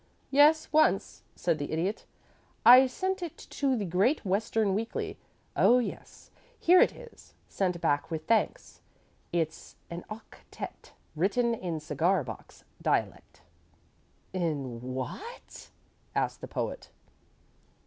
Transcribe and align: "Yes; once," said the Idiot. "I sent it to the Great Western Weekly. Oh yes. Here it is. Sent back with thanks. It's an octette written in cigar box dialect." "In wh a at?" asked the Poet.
"Yes; 0.31 0.67
once," 0.73 1.21
said 1.35 1.59
the 1.59 1.71
Idiot. 1.71 2.07
"I 2.65 2.87
sent 2.87 3.21
it 3.21 3.37
to 3.51 3.75
the 3.75 3.85
Great 3.85 4.25
Western 4.25 4.73
Weekly. 4.73 5.15
Oh 5.55 5.77
yes. 5.77 6.31
Here 6.59 6.81
it 6.81 6.91
is. 6.91 7.35
Sent 7.47 7.79
back 7.81 8.09
with 8.09 8.25
thanks. 8.25 8.81
It's 9.31 9.75
an 9.91 10.03
octette 10.09 10.93
written 11.15 11.53
in 11.53 11.79
cigar 11.79 12.23
box 12.23 12.63
dialect." 12.81 13.43
"In 14.33 14.79
wh 14.97 15.13
a 15.21 15.23
at?" 15.35 15.69
asked 16.15 16.41
the 16.41 16.47
Poet. 16.47 16.89